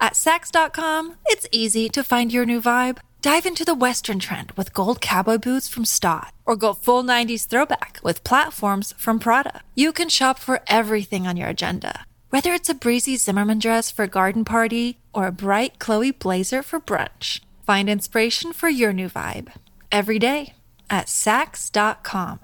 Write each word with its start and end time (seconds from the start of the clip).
At 0.00 0.12
Saks.com, 0.14 1.16
it's 1.26 1.48
easy 1.50 1.88
to 1.88 2.04
find 2.04 2.32
your 2.32 2.46
new 2.46 2.60
vibe. 2.60 2.98
Dive 3.20 3.46
into 3.46 3.64
the 3.64 3.74
Western 3.74 4.20
trend 4.20 4.52
with 4.52 4.72
gold 4.72 5.00
cowboy 5.00 5.38
boots 5.38 5.68
from 5.68 5.84
Staud, 5.84 6.30
or 6.46 6.54
go 6.54 6.72
full 6.72 7.02
90s 7.02 7.46
throwback 7.48 7.98
with 8.04 8.22
platforms 8.22 8.94
from 8.96 9.18
Prada. 9.18 9.60
You 9.74 9.92
can 9.92 10.08
shop 10.08 10.38
for 10.38 10.60
everything 10.68 11.26
on 11.26 11.36
your 11.36 11.48
agenda, 11.48 12.04
whether 12.30 12.52
it's 12.52 12.68
a 12.68 12.74
breezy 12.74 13.16
Zimmermann 13.16 13.58
dress 13.58 13.90
for 13.90 14.04
a 14.04 14.08
garden 14.08 14.44
party 14.44 14.98
or 15.12 15.26
a 15.26 15.32
bright 15.32 15.80
Chloe 15.80 16.12
blazer 16.12 16.62
for 16.62 16.78
brunch. 16.78 17.40
Find 17.66 17.90
inspiration 17.90 18.52
for 18.52 18.68
your 18.68 18.92
new 18.92 19.08
vibe 19.08 19.52
every 19.90 20.20
day 20.20 20.54
at 20.88 21.06
Saks.com. 21.06 22.38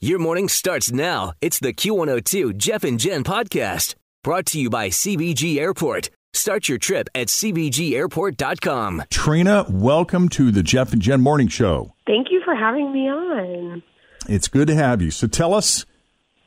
Your 0.00 0.18
morning 0.18 0.48
starts 0.48 0.90
now. 0.90 1.34
It's 1.40 1.60
the 1.60 1.72
Q102 1.72 2.56
Jeff 2.56 2.82
and 2.84 2.98
Jen 2.98 3.22
podcast 3.22 3.94
brought 4.24 4.46
to 4.46 4.58
you 4.58 4.70
by 4.70 4.88
CVG 4.88 5.58
Airport. 5.58 6.10
Start 6.34 6.66
your 6.66 6.78
trip 6.78 7.08
at 7.14 7.26
CVGAirport.com. 7.26 9.02
Trina, 9.10 9.66
welcome 9.68 10.30
to 10.30 10.50
the 10.50 10.62
Jeff 10.62 10.94
and 10.94 11.02
Jen 11.02 11.20
Morning 11.20 11.46
Show. 11.46 11.92
Thank 12.06 12.28
you 12.30 12.40
for 12.42 12.54
having 12.54 12.90
me 12.90 13.06
on. 13.10 13.82
It's 14.28 14.48
good 14.48 14.66
to 14.68 14.74
have 14.74 15.02
you. 15.02 15.10
So 15.10 15.26
tell 15.26 15.52
us, 15.52 15.84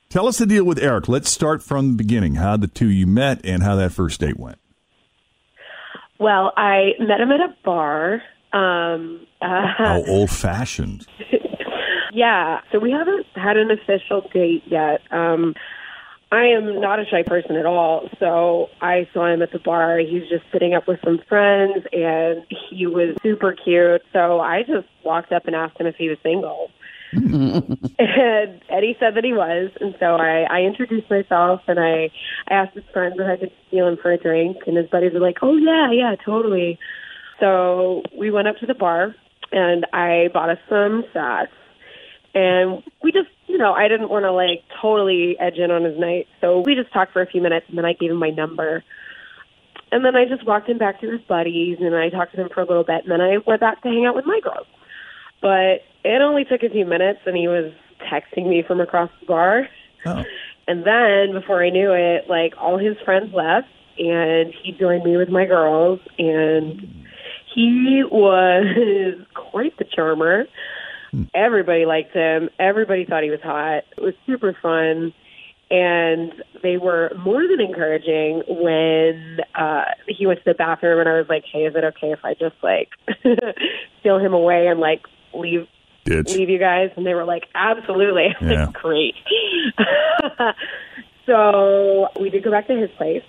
tell 0.09 0.27
us 0.27 0.39
the 0.39 0.47
deal 0.47 0.63
with 0.63 0.79
Eric. 0.79 1.07
Let's 1.07 1.29
start 1.29 1.61
from 1.61 1.91
the 1.91 1.97
beginning. 1.97 2.35
How 2.35 2.57
the 2.57 2.67
two 2.67 2.89
you 2.89 3.05
met 3.05 3.41
and 3.45 3.61
how 3.61 3.75
that 3.75 3.91
first 3.91 4.19
date 4.19 4.39
went. 4.39 4.57
Well, 6.19 6.51
I 6.57 6.93
met 6.99 7.19
him 7.21 7.31
at 7.31 7.41
a 7.41 7.55
bar. 7.63 8.23
Um, 8.53 9.27
uh, 9.39 9.67
How 9.77 10.03
old 10.07 10.31
fashioned. 10.31 11.05
yeah, 12.11 12.61
so 12.71 12.79
we 12.79 12.89
haven't 12.89 13.27
had 13.35 13.57
an 13.57 13.69
official 13.69 14.27
date 14.33 14.63
yet. 14.65 15.01
Um, 15.11 15.53
I 16.31 16.45
am 16.47 16.81
not 16.81 16.99
a 16.99 17.05
shy 17.05 17.23
person 17.23 17.55
at 17.55 17.65
all, 17.65 18.09
so 18.19 18.67
I 18.81 19.07
saw 19.13 19.31
him 19.31 19.41
at 19.41 19.51
the 19.51 19.59
bar. 19.59 19.99
He 19.99 20.19
was 20.19 20.29
just 20.29 20.43
sitting 20.51 20.73
up 20.73 20.87
with 20.87 20.99
some 21.03 21.19
friends, 21.29 21.85
and 21.93 22.43
he 22.49 22.87
was 22.87 23.15
super 23.21 23.53
cute. 23.53 24.01
So 24.11 24.39
I 24.39 24.63
just 24.63 24.87
walked 25.03 25.31
up 25.31 25.45
and 25.45 25.55
asked 25.55 25.79
him 25.79 25.87
if 25.87 25.95
he 25.95 26.09
was 26.09 26.17
single. 26.23 26.71
and, 27.15 28.61
Eddie 28.69 28.97
said 28.99 29.15
that 29.15 29.23
he 29.23 29.31
was, 29.31 29.71
and 29.79 29.95
so 29.99 30.15
I, 30.15 30.45
I 30.49 30.61
introduced 30.61 31.09
myself 31.09 31.61
and 31.67 31.79
I, 31.79 32.09
I 32.47 32.53
asked 32.53 32.75
his 32.75 32.83
friends 32.91 33.15
if 33.17 33.25
I 33.25 33.37
could 33.37 33.51
steal 33.67 33.87
him 33.87 33.97
for 34.01 34.11
a 34.11 34.17
drink, 34.17 34.57
and 34.67 34.75
his 34.75 34.89
buddies 34.89 35.13
were 35.13 35.19
like, 35.19 35.37
"Oh 35.41 35.55
yeah, 35.55 35.91
yeah, 35.91 36.15
totally." 36.25 36.77
So 37.39 38.03
we 38.17 38.31
went 38.31 38.47
up 38.47 38.57
to 38.57 38.65
the 38.65 38.73
bar, 38.73 39.15
and 39.51 39.85
I 39.93 40.29
bought 40.33 40.49
us 40.49 40.57
some 40.67 41.05
shots, 41.13 41.51
and 42.33 42.83
we 43.01 43.11
just, 43.11 43.29
you 43.47 43.57
know, 43.57 43.73
I 43.73 43.87
didn't 43.87 44.09
want 44.09 44.23
to 44.23 44.31
like 44.31 44.63
totally 44.81 45.37
edge 45.39 45.57
in 45.57 45.71
on 45.71 45.83
his 45.83 45.97
night, 45.99 46.27
so 46.41 46.59
we 46.65 46.75
just 46.75 46.91
talked 46.91 47.13
for 47.13 47.21
a 47.21 47.27
few 47.27 47.41
minutes, 47.41 47.65
and 47.69 47.77
then 47.77 47.85
I 47.85 47.93
gave 47.93 48.11
him 48.11 48.17
my 48.17 48.29
number. 48.29 48.83
And 49.91 50.03
then 50.03 50.15
I 50.15 50.25
just 50.25 50.45
walked 50.45 50.67
him 50.67 50.77
back 50.77 50.99
to 51.01 51.11
his 51.11 51.21
buddies, 51.21 51.77
and 51.79 51.95
I 51.95 52.09
talked 52.09 52.31
to 52.31 52.37
them 52.37 52.49
for 52.53 52.61
a 52.61 52.65
little 52.65 52.83
bit, 52.83 53.03
and 53.03 53.11
then 53.11 53.21
I 53.21 53.37
went 53.45 53.61
back 53.61 53.81
to 53.83 53.87
hang 53.87 54.05
out 54.05 54.15
with 54.15 54.25
my 54.25 54.39
girls. 54.43 54.67
But 55.41 55.83
it 56.03 56.21
only 56.21 56.43
took 56.43 56.63
a 56.63 56.69
few 56.69 56.85
minutes, 56.85 57.19
and 57.25 57.37
he 57.37 57.47
was 57.47 57.71
texting 58.11 58.49
me 58.49 58.63
from 58.63 58.81
across 58.81 59.09
the 59.19 59.25
bar. 59.27 59.67
Oh. 60.05 60.23
And 60.67 60.85
then 60.85 61.39
before 61.39 61.63
I 61.63 61.69
knew 61.69 61.93
it, 61.93 62.27
like 62.27 62.53
all 62.57 62.77
his 62.77 62.97
friends 63.05 63.33
left, 63.33 63.67
and 63.97 64.53
he 64.63 64.71
joined 64.71 65.03
me 65.03 65.17
with 65.17 65.29
my 65.29 65.45
girls, 65.45 65.99
and 66.17 67.05
he 67.53 68.03
was 68.03 69.17
quite 69.33 69.77
the 69.77 69.85
charmer. 69.85 70.45
Everybody 71.33 71.85
liked 71.85 72.13
him. 72.13 72.49
Everybody 72.59 73.05
thought 73.05 73.23
he 73.23 73.29
was 73.29 73.41
hot. 73.41 73.83
It 73.97 74.01
was 74.01 74.13
super 74.25 74.55
fun. 74.61 75.13
And 75.71 76.31
they 76.61 76.77
were 76.77 77.11
more 77.17 77.47
than 77.47 77.59
encouraging 77.59 78.43
when 78.47 79.39
uh 79.55 79.85
he 80.07 80.27
went 80.27 80.39
to 80.39 80.45
the 80.45 80.53
bathroom 80.53 80.99
and 80.99 81.09
I 81.09 81.17
was 81.17 81.27
like, 81.27 81.43
Hey, 81.51 81.65
is 81.65 81.75
it 81.75 81.83
okay 81.83 82.11
if 82.11 82.19
I 82.23 82.33
just 82.35 82.55
like 82.61 82.89
steal 83.99 84.19
him 84.19 84.33
away 84.33 84.67
and 84.67 84.79
like 84.79 85.01
leave 85.33 85.67
Did 86.05 86.27
leave 86.29 86.49
you 86.49 86.59
guys? 86.59 86.91
And 86.95 87.05
they 87.05 87.15
were 87.15 87.25
like, 87.25 87.45
Absolutely. 87.55 88.27
I 88.39 88.43
was 88.43 88.51
Yeah. 88.51 88.65
like, 88.67 88.73
Great. 88.75 89.15
so 91.25 92.09
we 92.19 92.29
did 92.29 92.43
go 92.43 92.51
back 92.51 92.67
to 92.67 92.75
his 92.77 92.91
place 92.97 93.23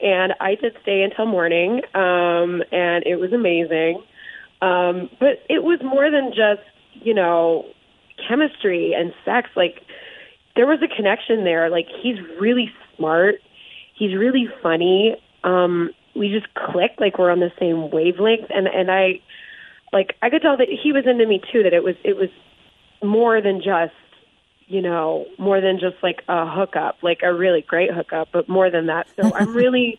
and 0.00 0.32
I 0.40 0.54
did 0.54 0.76
stay 0.82 1.02
until 1.02 1.26
morning, 1.26 1.82
um, 1.94 2.62
and 2.72 3.04
it 3.06 3.16
was 3.20 3.34
amazing. 3.34 4.02
Um, 4.62 5.10
but 5.20 5.44
it 5.50 5.62
was 5.62 5.78
more 5.82 6.10
than 6.10 6.30
just, 6.30 6.62
you 7.02 7.14
know, 7.14 7.66
chemistry 8.28 8.94
and 8.94 9.12
sex. 9.24 9.50
Like 9.56 9.82
there 10.56 10.66
was 10.66 10.78
a 10.82 10.94
connection 10.94 11.44
there. 11.44 11.70
Like 11.70 11.86
he's 12.02 12.18
really 12.40 12.72
smart. 12.96 13.36
He's 13.94 14.14
really 14.14 14.48
funny. 14.62 15.16
Um, 15.44 15.90
we 16.14 16.28
just 16.28 16.52
clicked 16.54 17.00
like 17.00 17.18
we're 17.18 17.30
on 17.30 17.40
the 17.40 17.52
same 17.58 17.90
wavelength 17.90 18.50
and, 18.50 18.66
and 18.66 18.90
I 18.90 19.20
like 19.92 20.16
I 20.22 20.30
could 20.30 20.42
tell 20.42 20.56
that 20.56 20.68
he 20.68 20.92
was 20.92 21.04
into 21.06 21.26
me 21.26 21.40
too, 21.52 21.62
that 21.62 21.72
it 21.72 21.82
was 21.82 21.96
it 22.04 22.16
was 22.16 22.28
more 23.02 23.40
than 23.40 23.58
just 23.62 23.94
you 24.70 24.80
know, 24.80 25.26
more 25.36 25.60
than 25.60 25.80
just 25.80 25.96
like 26.00 26.22
a 26.28 26.48
hookup, 26.48 26.98
like 27.02 27.20
a 27.24 27.34
really 27.34 27.60
great 27.60 27.90
hookup, 27.92 28.28
but 28.32 28.48
more 28.48 28.70
than 28.70 28.86
that. 28.86 29.08
So 29.20 29.34
I'm 29.34 29.52
really 29.52 29.98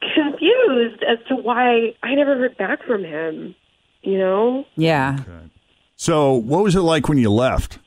confused 0.00 1.02
as 1.02 1.18
to 1.28 1.36
why 1.36 1.94
I 2.02 2.14
never 2.14 2.36
heard 2.36 2.56
back 2.56 2.82
from 2.82 3.04
him. 3.04 3.54
You 4.02 4.18
know? 4.18 4.66
Yeah. 4.76 5.18
So. 5.96 6.32
What 6.34 6.62
was 6.62 6.76
it 6.76 6.80
like 6.80 7.08
when 7.08 7.18
you 7.18 7.30
left? 7.30 7.78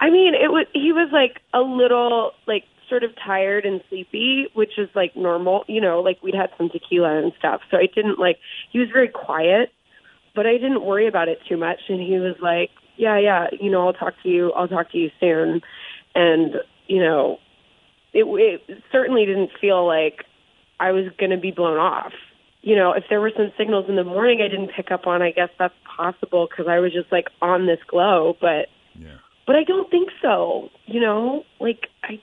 I 0.00 0.10
mean, 0.10 0.34
it 0.34 0.50
was 0.50 0.66
he 0.72 0.92
was 0.92 1.10
like 1.12 1.40
a 1.52 1.60
little 1.60 2.32
like 2.46 2.64
sort 2.88 3.04
of 3.04 3.10
tired 3.16 3.64
and 3.64 3.80
sleepy, 3.88 4.48
which 4.54 4.78
is 4.78 4.88
like 4.94 5.14
normal, 5.16 5.64
you 5.68 5.80
know, 5.80 6.00
like 6.00 6.22
we'd 6.22 6.34
had 6.34 6.50
some 6.58 6.68
tequila 6.68 7.22
and 7.22 7.32
stuff. 7.38 7.60
So 7.70 7.76
I 7.76 7.86
didn't 7.94 8.18
like 8.18 8.38
he 8.72 8.78
was 8.78 8.88
very 8.92 9.08
quiet, 9.08 9.70
but 10.34 10.46
I 10.46 10.52
didn't 10.52 10.84
worry 10.84 11.06
about 11.06 11.28
it 11.28 11.38
too 11.48 11.56
much 11.56 11.80
and 11.88 12.00
he 12.00 12.18
was 12.18 12.36
like, 12.42 12.70
"Yeah, 12.96 13.18
yeah, 13.18 13.46
you 13.60 13.70
know, 13.70 13.86
I'll 13.86 13.92
talk 13.92 14.14
to 14.22 14.28
you. 14.28 14.52
I'll 14.52 14.68
talk 14.68 14.90
to 14.92 14.98
you 14.98 15.10
soon." 15.20 15.60
And, 16.14 16.56
you 16.88 16.98
know, 16.98 17.38
it 18.12 18.24
it 18.68 18.82
certainly 18.90 19.24
didn't 19.26 19.50
feel 19.60 19.86
like 19.86 20.24
I 20.80 20.92
was 20.92 21.04
going 21.18 21.30
to 21.30 21.36
be 21.36 21.52
blown 21.52 21.78
off. 21.78 22.12
You 22.62 22.76
know, 22.76 22.92
if 22.92 23.04
there 23.08 23.20
were 23.20 23.32
some 23.36 23.52
signals 23.56 23.86
in 23.88 23.96
the 23.96 24.04
morning 24.04 24.40
I 24.42 24.48
didn't 24.48 24.72
pick 24.76 24.90
up 24.90 25.06
on, 25.06 25.22
I 25.22 25.30
guess 25.30 25.48
that's 25.58 25.74
possible 25.96 26.46
because 26.50 26.66
I 26.68 26.78
was 26.78 26.92
just 26.92 27.10
like 27.10 27.28
on 27.40 27.66
this 27.66 27.78
glow, 27.88 28.36
but 28.40 28.68
Yeah. 28.94 29.16
but 29.46 29.56
I 29.56 29.64
don't 29.64 29.90
think 29.90 30.10
so. 30.20 30.68
You 30.86 31.00
know, 31.00 31.44
like 31.58 31.86
I 32.04 32.20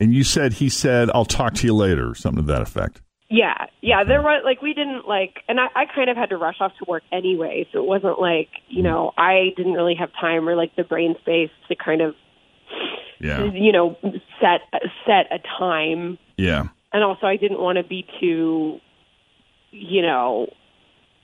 And 0.00 0.12
you 0.12 0.24
said 0.24 0.54
he 0.54 0.68
said, 0.68 1.10
"I'll 1.14 1.24
talk 1.24 1.54
to 1.54 1.66
you 1.66 1.74
later," 1.74 2.10
or 2.10 2.14
something 2.16 2.44
to 2.44 2.52
that 2.52 2.62
effect. 2.62 3.00
yeah, 3.30 3.66
yeah, 3.80 4.02
there 4.04 4.20
was 4.20 4.42
like 4.44 4.60
we 4.62 4.74
didn't 4.74 5.06
like 5.06 5.38
and 5.48 5.60
I, 5.60 5.66
I 5.76 5.84
kind 5.86 6.10
of 6.10 6.16
had 6.16 6.30
to 6.30 6.36
rush 6.36 6.56
off 6.60 6.72
to 6.80 6.84
work 6.88 7.04
anyway, 7.12 7.66
so 7.72 7.78
it 7.78 7.86
wasn't 7.86 8.20
like, 8.20 8.48
you 8.68 8.80
mm. 8.82 8.86
know, 8.86 9.12
I 9.16 9.52
didn't 9.56 9.74
really 9.74 9.94
have 9.94 10.10
time 10.20 10.48
or 10.48 10.56
like 10.56 10.74
the 10.76 10.84
brain 10.84 11.14
space 11.20 11.50
to 11.68 11.76
kind 11.76 12.00
of 12.02 12.14
Yeah. 13.20 13.44
you 13.44 13.70
know, 13.72 13.96
set 14.40 14.62
set 15.06 15.30
a 15.30 15.38
time. 15.58 16.18
Yeah. 16.36 16.64
And 16.92 17.04
also 17.04 17.26
I 17.26 17.36
didn't 17.36 17.60
want 17.60 17.78
to 17.78 17.84
be 17.84 18.04
too 18.20 18.80
you 19.72 20.02
know, 20.02 20.46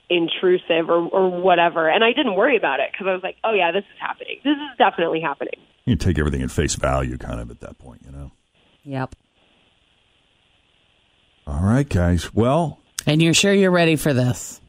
intrusive 0.09 0.89
or 0.89 1.07
or 1.07 1.29
whatever. 1.41 1.87
And 1.87 2.03
I 2.03 2.11
didn't 2.13 2.35
worry 2.35 2.57
about 2.57 2.79
it 2.81 2.89
because 2.91 3.07
I 3.07 3.13
was 3.13 3.23
like, 3.23 3.37
"Oh 3.43 3.53
yeah, 3.53 3.71
this 3.71 3.83
is 3.83 3.99
happening. 4.01 4.39
This 4.43 4.57
is 4.57 4.77
definitely 4.77 5.21
happening." 5.21 5.53
You 5.85 5.95
take 5.95 6.19
everything 6.19 6.41
at 6.41 6.51
face 6.51 6.75
value, 6.75 7.17
kind 7.17 7.39
of 7.39 7.49
at 7.49 7.61
that 7.61 7.79
point, 7.79 8.01
you 8.05 8.11
know. 8.11 8.31
Yep. 8.83 9.15
All 11.47 11.63
right, 11.63 11.87
guys. 11.87 12.33
Well, 12.33 12.79
And 13.07 13.21
you're 13.21 13.33
sure 13.33 13.53
you're 13.53 13.71
ready 13.71 13.95
for 13.95 14.13
this? 14.13 14.61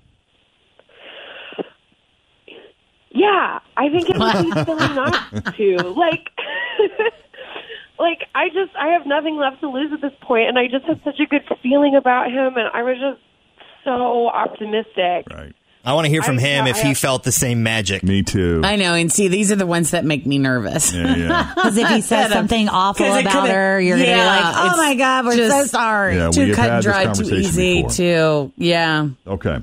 Yeah, 3.12 3.58
I 3.76 3.88
think 3.88 4.08
it 4.08 4.16
would 4.18 4.54
be 4.54 4.64
silly 4.64 4.94
not 4.94 5.54
to. 5.56 5.76
Like, 5.88 6.28
like 7.98 8.20
I 8.34 8.48
just 8.48 8.74
I 8.78 8.88
have 8.88 9.04
nothing 9.06 9.36
left 9.36 9.60
to 9.60 9.68
lose 9.68 9.92
at 9.92 10.00
this 10.00 10.12
point, 10.22 10.48
and 10.48 10.58
I 10.58 10.68
just 10.68 10.84
had 10.84 11.00
such 11.04 11.18
a 11.20 11.26
good 11.26 11.42
feeling 11.62 11.96
about 11.96 12.30
him, 12.30 12.54
and 12.56 12.68
I 12.72 12.82
was 12.82 12.96
just 12.98 13.20
so 13.84 14.28
optimistic. 14.28 15.26
right. 15.30 15.54
I 15.82 15.94
want 15.94 16.04
to 16.04 16.10
hear 16.10 16.22
from 16.22 16.36
I- 16.38 16.42
him 16.42 16.66
yeah, 16.66 16.70
if 16.72 16.76
I- 16.84 16.88
he 16.88 16.94
felt 16.94 17.22
the 17.24 17.32
same 17.32 17.62
magic. 17.62 18.02
Me 18.02 18.22
too. 18.22 18.60
I 18.62 18.76
know, 18.76 18.92
and 18.92 19.10
see, 19.10 19.28
these 19.28 19.50
are 19.50 19.56
the 19.56 19.66
ones 19.66 19.92
that 19.92 20.04
make 20.04 20.26
me 20.26 20.36
nervous. 20.38 20.92
Yeah, 20.92 21.16
yeah. 21.16 21.52
Because 21.54 21.76
if 21.78 21.88
he 21.88 22.00
says 22.02 22.30
something 22.30 22.68
awful 22.68 23.06
about 23.14 23.48
her, 23.48 23.80
you're 23.80 23.96
Yeah, 23.96 24.04
gonna 24.16 24.40
be 24.40 24.44
like, 24.58 24.72
"Oh 24.74 24.76
my 24.76 24.94
god, 24.96 25.24
we're 25.24 25.32
so 25.32 25.48
just- 25.48 25.70
sorry." 25.70 26.16
Yeah, 26.16 26.30
Too 26.30 26.54
cut 26.54 26.70
and 26.70 26.82
dry, 26.82 27.12
too 27.14 27.34
easy, 27.34 27.76
before. 27.82 27.90
too. 27.92 28.52
Yeah. 28.58 29.08
Okay. 29.26 29.58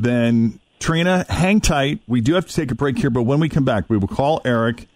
Then, 0.00 0.58
Trina, 0.80 1.24
hang 1.28 1.60
tight. 1.60 2.00
We 2.08 2.20
do 2.20 2.34
have 2.34 2.46
to 2.46 2.52
take 2.54 2.70
a 2.72 2.74
break 2.74 2.98
here, 2.98 3.10
but 3.10 3.22
when 3.22 3.38
we 3.40 3.48
come 3.48 3.64
back, 3.64 3.84
we 3.88 3.96
will 3.96 4.08
call 4.08 4.40
Eric 4.44 4.88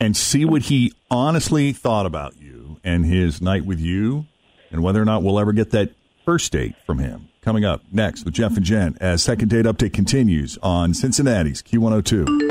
and 0.00 0.14
see 0.16 0.44
what 0.44 0.62
he 0.62 0.92
honestly 1.10 1.72
thought 1.72 2.06
about 2.06 2.34
you 2.40 2.78
and 2.84 3.04
his 3.06 3.40
night 3.42 3.64
with 3.64 3.78
you 3.80 4.26
and 4.70 4.82
whether 4.82 5.00
or 5.00 5.04
not 5.04 5.22
we'll 5.22 5.38
ever 5.40 5.52
get 5.52 5.70
that 5.72 5.90
first 6.24 6.52
date 6.52 6.74
from 6.84 6.98
him. 6.98 7.28
Coming 7.42 7.64
up 7.64 7.82
next 7.90 8.24
with 8.24 8.34
Jeff 8.34 8.56
and 8.56 8.64
Jen 8.64 8.96
as 9.00 9.22
Second 9.22 9.48
Date 9.48 9.64
Update 9.64 9.92
continues 9.92 10.58
on 10.62 10.92
Cincinnati's 10.92 11.62
Q102. 11.62 12.50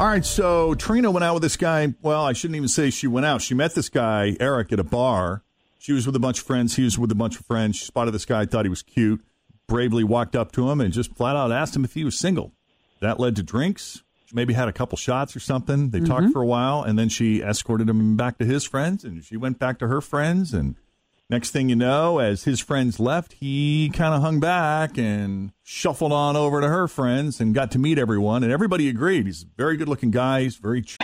All 0.00 0.06
right, 0.06 0.24
so 0.24 0.74
Trina 0.74 1.10
went 1.10 1.24
out 1.24 1.34
with 1.34 1.42
this 1.42 1.58
guy. 1.58 1.92
Well, 2.00 2.24
I 2.24 2.32
shouldn't 2.32 2.56
even 2.56 2.68
say 2.68 2.88
she 2.88 3.06
went 3.06 3.26
out. 3.26 3.42
She 3.42 3.52
met 3.52 3.74
this 3.74 3.90
guy, 3.90 4.34
Eric, 4.40 4.72
at 4.72 4.80
a 4.80 4.84
bar. 4.84 5.42
She 5.78 5.92
was 5.92 6.06
with 6.06 6.16
a 6.16 6.20
bunch 6.20 6.40
of 6.40 6.46
friends. 6.46 6.76
He 6.76 6.84
was 6.84 6.98
with 6.98 7.12
a 7.12 7.14
bunch 7.14 7.38
of 7.38 7.44
friends. 7.44 7.76
She 7.76 7.84
spotted 7.84 8.12
this 8.12 8.24
guy, 8.24 8.46
thought 8.46 8.64
he 8.64 8.70
was 8.70 8.82
cute, 8.82 9.22
bravely 9.66 10.02
walked 10.02 10.34
up 10.34 10.52
to 10.52 10.70
him 10.70 10.80
and 10.80 10.92
just 10.92 11.14
flat 11.14 11.36
out 11.36 11.52
asked 11.52 11.76
him 11.76 11.84
if 11.84 11.92
he 11.92 12.04
was 12.04 12.18
single. 12.18 12.52
That 13.00 13.20
led 13.20 13.36
to 13.36 13.42
drinks. 13.42 14.02
She 14.24 14.34
maybe 14.34 14.54
had 14.54 14.68
a 14.68 14.72
couple 14.72 14.96
shots 14.96 15.34
or 15.34 15.40
something. 15.40 15.90
They 15.90 16.00
talked 16.00 16.22
mm-hmm. 16.22 16.32
for 16.32 16.40
a 16.40 16.46
while, 16.46 16.82
and 16.82 16.98
then 16.98 17.08
she 17.08 17.42
escorted 17.42 17.90
him 17.90 18.16
back 18.16 18.38
to 18.38 18.44
his 18.44 18.64
friends, 18.64 19.04
and 19.04 19.24
she 19.24 19.36
went 19.36 19.58
back 19.58 19.78
to 19.80 19.88
her 19.88 20.00
friends. 20.00 20.54
And 20.54 20.76
next 21.30 21.50
thing 21.50 21.68
you 21.68 21.76
know, 21.76 22.18
as 22.18 22.44
his 22.44 22.60
friends 22.60 22.98
left, 23.00 23.32
he 23.34 23.90
kind 23.94 24.14
of 24.14 24.20
hung 24.20 24.40
back 24.40 24.98
and 24.98 25.52
shuffled 25.62 26.12
on 26.12 26.36
over 26.36 26.60
to 26.60 26.68
her 26.68 26.88
friends 26.88 27.40
and 27.40 27.54
got 27.54 27.70
to 27.72 27.78
meet 27.78 27.98
everyone. 27.98 28.42
And 28.42 28.52
everybody 28.52 28.88
agreed. 28.88 29.26
He's 29.26 29.42
a 29.44 29.46
very 29.56 29.76
good 29.76 29.88
looking 29.88 30.10
guy. 30.10 30.42
He's 30.42 30.56
very 30.56 30.82
ch- 30.82 30.96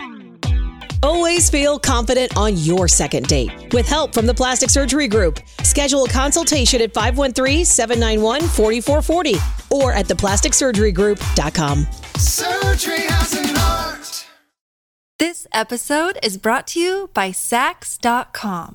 Always 1.03 1.51
feel 1.51 1.79
confident 1.79 2.37
on 2.37 2.57
your 2.57 2.89
second 2.89 3.29
date. 3.29 3.73
With 3.73 3.87
help 3.87 4.13
from 4.13 4.27
the 4.27 4.35
Plastic 4.35 4.71
Surgery 4.71 5.07
Group, 5.07 5.39
schedule 5.63 6.03
a 6.05 6.09
consultation 6.09 6.81
at 6.83 6.93
513-791-4440 6.95 9.71
or 9.71 9.93
at 9.93 10.07
theplasticsurgerygroup.com. 10.07 11.87
Surgery 12.17 13.03
has 13.03 13.35
an 13.35 13.57
art. 13.57 14.27
This 15.19 15.47
episode 15.53 16.19
is 16.23 16.39
brought 16.39 16.67
to 16.69 16.81
you 16.81 17.11
by 17.15 17.31
Saks.com. 17.31 18.75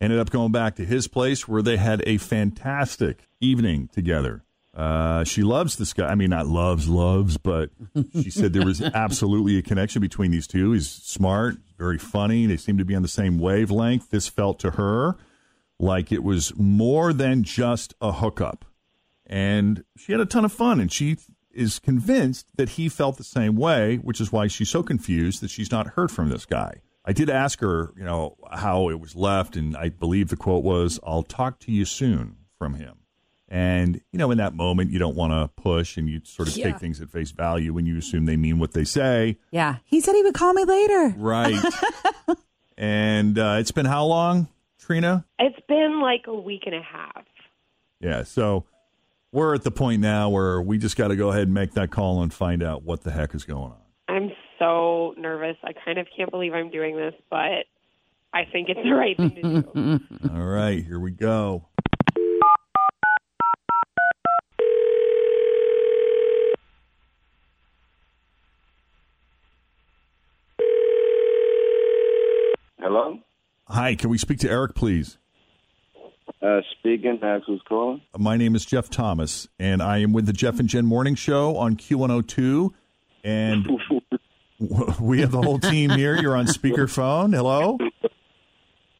ended 0.00 0.18
up 0.18 0.30
going 0.30 0.52
back 0.52 0.76
to 0.76 0.84
his 0.84 1.08
place 1.08 1.48
where 1.48 1.62
they 1.62 1.76
had 1.76 2.02
a 2.06 2.18
fantastic 2.18 3.28
evening 3.40 3.88
together. 3.92 4.42
Uh, 4.74 5.24
she 5.24 5.42
loves 5.42 5.76
this 5.76 5.94
guy. 5.94 6.06
I 6.06 6.14
mean, 6.14 6.30
not 6.30 6.46
loves, 6.46 6.86
loves, 6.86 7.38
but 7.38 7.70
she 8.12 8.28
said 8.28 8.52
there 8.52 8.66
was 8.66 8.82
absolutely 8.94 9.56
a 9.56 9.62
connection 9.62 10.02
between 10.02 10.30
these 10.30 10.46
two. 10.46 10.72
He's 10.72 10.90
smart, 10.90 11.56
very 11.78 11.96
funny. 11.96 12.44
They 12.44 12.58
seem 12.58 12.76
to 12.76 12.84
be 12.84 12.94
on 12.94 13.00
the 13.00 13.08
same 13.08 13.38
wavelength. 13.38 14.10
This 14.10 14.28
felt 14.28 14.58
to 14.60 14.72
her 14.72 15.16
like 15.78 16.12
it 16.12 16.22
was 16.22 16.54
more 16.56 17.14
than 17.14 17.42
just 17.42 17.94
a 18.02 18.12
hookup. 18.12 18.66
And 19.26 19.82
she 19.96 20.12
had 20.12 20.20
a 20.20 20.26
ton 20.26 20.44
of 20.44 20.52
fun, 20.52 20.78
and 20.78 20.92
she 20.92 21.16
is 21.52 21.78
convinced 21.78 22.46
that 22.56 22.70
he 22.70 22.88
felt 22.88 23.16
the 23.16 23.24
same 23.24 23.56
way, 23.56 23.96
which 23.96 24.20
is 24.20 24.30
why 24.30 24.46
she's 24.46 24.68
so 24.68 24.82
confused 24.82 25.40
that 25.40 25.50
she's 25.50 25.72
not 25.72 25.88
heard 25.88 26.10
from 26.10 26.28
this 26.28 26.44
guy. 26.44 26.82
I 27.06 27.12
did 27.12 27.30
ask 27.30 27.60
her, 27.60 27.92
you 27.96 28.04
know, 28.04 28.36
how 28.50 28.88
it 28.88 28.98
was 28.98 29.14
left, 29.14 29.54
and 29.54 29.76
I 29.76 29.90
believe 29.90 30.28
the 30.28 30.36
quote 30.36 30.64
was, 30.64 30.98
I'll 31.06 31.22
talk 31.22 31.60
to 31.60 31.72
you 31.72 31.84
soon 31.84 32.36
from 32.58 32.74
him. 32.74 32.96
And, 33.48 34.00
you 34.10 34.18
know, 34.18 34.32
in 34.32 34.38
that 34.38 34.54
moment, 34.54 34.90
you 34.90 34.98
don't 34.98 35.14
want 35.14 35.32
to 35.32 35.62
push 35.62 35.96
and 35.96 36.08
you 36.08 36.20
sort 36.24 36.48
of 36.48 36.54
take 36.54 36.78
things 36.78 37.00
at 37.00 37.10
face 37.10 37.30
value 37.30 37.72
when 37.72 37.86
you 37.86 37.96
assume 37.96 38.26
they 38.26 38.36
mean 38.36 38.58
what 38.58 38.72
they 38.72 38.82
say. 38.82 39.38
Yeah, 39.52 39.76
he 39.84 40.00
said 40.00 40.16
he 40.16 40.22
would 40.24 40.34
call 40.34 40.52
me 40.52 40.64
later. 40.64 41.14
Right. 41.16 41.62
and 42.76 43.38
uh, 43.38 43.58
it's 43.60 43.70
been 43.70 43.86
how 43.86 44.04
long, 44.04 44.48
Trina? 44.80 45.24
It's 45.38 45.60
been 45.68 46.00
like 46.00 46.24
a 46.26 46.34
week 46.34 46.64
and 46.66 46.74
a 46.74 46.82
half. 46.82 47.24
Yeah. 48.00 48.24
So 48.24 48.64
we're 49.30 49.54
at 49.54 49.62
the 49.62 49.70
point 49.70 50.02
now 50.02 50.28
where 50.28 50.60
we 50.60 50.76
just 50.76 50.96
got 50.96 51.08
to 51.08 51.16
go 51.16 51.30
ahead 51.30 51.42
and 51.42 51.54
make 51.54 51.74
that 51.74 51.92
call 51.92 52.24
and 52.24 52.34
find 52.34 52.64
out 52.64 52.82
what 52.82 53.04
the 53.04 53.12
heck 53.12 53.32
is 53.32 53.44
going 53.44 53.70
on. 53.70 53.85
I'm 54.58 54.64
so 54.64 55.14
nervous. 55.20 55.56
I 55.64 55.72
kind 55.72 55.98
of 55.98 56.06
can't 56.16 56.30
believe 56.30 56.52
I'm 56.54 56.70
doing 56.70 56.96
this, 56.96 57.14
but 57.30 57.64
I 58.32 58.44
think 58.50 58.68
it's 58.68 58.80
the 58.82 58.92
right 58.94 59.16
thing 59.16 59.34
to 59.34 59.62
do. 59.62 60.00
All 60.34 60.44
right, 60.46 60.84
here 60.84 61.00
we 61.00 61.10
go. 61.10 61.66
Hello? 72.78 73.18
Hi, 73.68 73.94
can 73.94 74.10
we 74.10 74.18
speak 74.18 74.38
to 74.40 74.50
Eric, 74.50 74.74
please? 74.74 75.18
Uh, 76.42 76.60
speaking, 76.78 77.18
that's 77.20 77.44
who's 77.46 77.62
calling. 77.68 78.00
My 78.16 78.36
name 78.36 78.54
is 78.54 78.64
Jeff 78.64 78.90
Thomas, 78.90 79.48
and 79.58 79.82
I 79.82 79.98
am 79.98 80.12
with 80.12 80.26
the 80.26 80.32
Jeff 80.32 80.60
and 80.60 80.68
Jen 80.68 80.86
Morning 80.86 81.14
Show 81.14 81.56
on 81.56 81.76
Q102. 81.76 82.70
And 83.24 83.64
w- 83.64 84.00
we 85.00 85.20
have 85.20 85.32
the 85.32 85.42
whole 85.42 85.58
team 85.58 85.90
here. 85.90 86.16
You're 86.16 86.36
on 86.36 86.46
speakerphone. 86.46 87.34
Hello? 87.34 87.78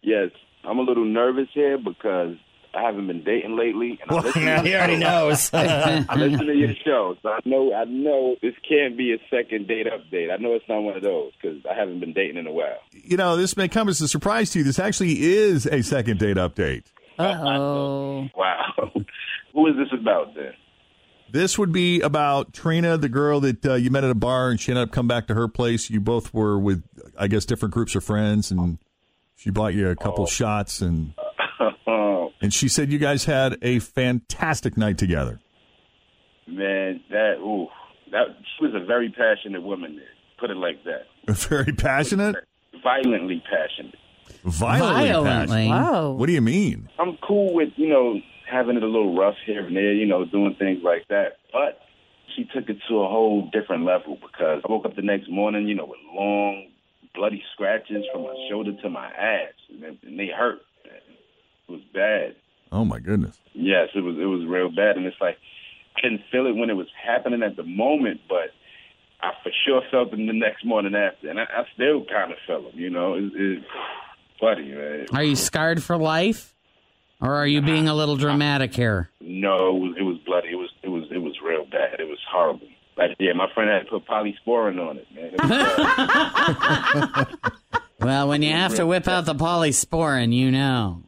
yes, 0.03 0.31
I'm 0.65 0.79
a 0.79 0.83
little 0.83 1.05
nervous 1.05 1.49
here 1.55 1.79
because 1.79 2.37
I 2.75 2.83
haven't 2.83 3.07
been 3.07 3.25
dating 3.25 3.57
lately, 3.57 3.99
and 4.03 4.11
I 4.11 4.21
listen, 4.21 4.45
Now 4.45 4.63
he 4.63 4.75
already 4.75 4.97
knows. 4.97 5.51
I 5.55 6.05
listen 6.15 6.47
to 6.47 6.55
your 6.55 6.75
show, 6.85 7.17
so 7.23 7.31
I 7.31 7.39
know 7.47 7.73
I 7.73 7.85
know 7.85 8.37
this 8.43 8.55
can't 8.69 8.99
be 8.99 9.15
a 9.15 9.19
second 9.31 9.67
date 9.67 9.87
update. 9.87 10.31
I 10.31 10.37
know 10.37 10.53
it's 10.53 10.69
not 10.69 10.81
one 10.81 10.97
of 10.97 11.03
those 11.03 11.33
because 11.41 11.63
I 11.71 11.75
haven't 11.75 12.01
been 12.01 12.13
dating 12.13 12.37
in 12.37 12.47
a 12.47 12.53
while. 12.53 12.79
You 12.93 13.17
know, 13.17 13.37
this 13.37 13.57
may 13.57 13.69
come 13.69 13.89
as 13.89 14.01
a 14.03 14.09
surprise 14.09 14.51
to 14.51 14.59
you. 14.59 14.65
This 14.65 14.79
actually 14.79 15.23
is 15.23 15.67
a 15.67 15.83
second 15.83 16.19
date 16.19 16.37
update. 16.37 16.85
Uh 17.19 17.35
oh. 17.43 18.29
Wow, 18.37 18.93
who 19.55 19.67
is 19.69 19.77
this 19.77 19.99
about 19.99 20.35
then? 20.35 20.53
This 21.31 21.59
would 21.59 21.73
be 21.73 22.01
about 22.01 22.53
Trina, 22.53 22.97
the 22.97 23.09
girl 23.09 23.41
that 23.41 23.65
uh, 23.67 23.75
you 23.75 23.91
met 23.91 24.05
at 24.05 24.11
a 24.11 24.15
bar, 24.15 24.51
and 24.51 24.61
she 24.61 24.71
ended 24.73 24.89
up 24.89 24.93
coming 24.93 25.09
back 25.09 25.27
to 25.27 25.35
her 25.35 25.49
place. 25.49 25.91
You 25.91 26.01
both 26.01 26.33
were 26.33 26.59
with, 26.59 26.83
I 27.19 27.27
guess, 27.29 27.45
different 27.45 27.75
groups 27.75 27.95
of 27.95 28.05
friends, 28.05 28.51
and 28.51 28.79
she 29.37 29.51
bought 29.51 29.75
you 29.75 29.89
a 29.91 29.97
couple 29.97 30.27
shots, 30.27 30.81
and 30.81 31.13
Oh 31.87 32.31
and 32.41 32.53
she 32.55 32.69
said 32.69 32.91
you 32.93 32.99
guys 32.99 33.25
had 33.25 33.59
a 33.63 33.79
fantastic 33.81 34.77
night 34.77 34.99
together. 34.99 35.41
man, 36.47 37.01
that 37.11 37.35
ooh, 37.41 37.67
that 38.13 38.27
she 38.59 38.65
was 38.67 38.75
a 38.75 38.85
very 38.85 39.11
passionate 39.11 39.63
woman. 39.63 40.01
Put 40.39 40.51
it 40.51 40.57
like 40.57 40.85
that. 40.85 41.07
Very 41.49 41.73
passionate, 41.73 42.37
Violently 42.83 43.43
passionate. 43.51 43.95
violently, 44.45 45.09
Violently. 45.09 45.69
passionate. 45.69 45.93
Whoa. 45.93 46.13
What 46.13 46.27
do 46.27 46.33
you 46.33 46.43
mean? 46.43 46.89
I'm 46.99 47.17
cool 47.27 47.55
with, 47.55 47.71
you 47.77 47.89
know, 47.89 48.21
having 48.51 48.77
it 48.77 48.83
a 48.83 48.87
little 48.87 49.17
rough 49.17 49.37
here 49.45 49.67
and 49.67 49.77
there, 49.77 49.93
you 49.93 50.07
know, 50.07 50.25
doing 50.25 50.57
things 50.59 50.81
like 50.83 51.09
that. 51.09 51.39
But 51.53 51.81
she 52.35 52.45
took 52.45 52.69
it 52.69 52.79
to 52.89 53.01
a 53.01 53.09
whole 53.09 53.51
different 53.53 53.85
level 53.85 54.17
because 54.17 54.63
I 54.65 54.71
woke 54.71 54.85
up 54.85 54.97
the 54.97 55.03
next 55.03 55.31
morning, 55.31 55.69
you 55.69 55.75
know, 55.75 55.87
with 55.87 55.99
long, 56.13 56.69
bloody 57.15 57.43
scratches 57.55 58.05
from 58.13 58.23
my 58.23 58.47
shoulder 58.51 58.73
to 58.83 58.91
my 58.91 59.07
ass, 59.07 59.55
and 59.71 59.83
they, 59.83 60.09
and 60.09 60.19
they 60.19 60.29
hurt. 60.29 60.61
It 60.85 61.73
was 61.73 61.81
bad. 61.93 62.37
Oh 62.73 62.85
my 62.85 62.99
goodness! 62.99 63.39
Yes, 63.55 63.89
it 63.95 64.01
was. 64.01 64.17
It 64.17 64.27
was 64.27 64.47
real 64.47 64.71
bad, 64.71 64.97
and 64.97 65.07
it's 65.07 65.21
like 65.21 65.37
I 65.97 66.01
didn't 66.03 66.23
feel 66.31 66.47
it 66.47 66.57
when 66.57 66.71
it 66.71 66.75
was 66.75 66.89
happening 67.01 67.43
at 67.43 67.57
the 67.57 67.63
moment, 67.63 68.21
but 68.29 68.51
I 69.21 69.33
for 69.43 69.51
sure 69.67 69.83
felt 69.91 70.11
them 70.11 70.27
the 70.27 70.33
next 70.33 70.65
morning 70.65 70.95
after, 70.95 71.29
and 71.29 71.41
I, 71.41 71.45
I 71.45 71.65
still 71.75 72.05
kind 72.05 72.33
of 72.33 72.39
felt 72.47 72.71
them. 72.71 72.79
You 72.79 72.91
know, 72.91 73.15
it, 73.15 73.33
it, 73.35 73.63
buddy, 74.41 74.73
man. 74.73 75.07
Are 75.13 75.23
you 75.23 75.37
scarred 75.37 75.83
for 75.83 75.97
life? 75.97 76.56
Or 77.21 77.35
are 77.35 77.47
you 77.47 77.63
being 77.63 77.89
a 77.89 77.95
little 77.95 78.17
dramatic 78.17 78.75
here? 78.75 79.11
No, 79.21 79.77
it 79.77 79.81
was, 79.81 79.97
it 79.99 80.03
was 80.03 80.19
bloody. 80.27 80.49
It 80.49 80.57
was 80.57 80.71
it 80.83 80.89
was 80.89 81.05
it 81.11 81.19
was 81.19 81.35
real 81.43 81.65
bad. 81.65 81.99
It 81.99 82.09
was 82.09 82.19
horrible. 82.31 82.69
Like 82.97 83.17
yeah, 83.19 83.33
my 83.33 83.47
friend 83.55 83.71
had 83.71 83.85
to 83.85 83.91
put 83.91 84.07
polysporin 84.07 84.79
on 84.79 84.99
it, 84.99 85.07
man. 85.15 85.31
It. 85.33 85.41
Uh, 86.99 87.25
well, 88.01 88.29
when 88.29 88.43
you 88.43 88.53
have 88.53 88.75
to 88.75 88.87
whip 88.87 89.09
out 89.09 89.25
the 89.25 89.35
polysporin, 89.35 90.35
you 90.35 90.51
know. 90.51 91.03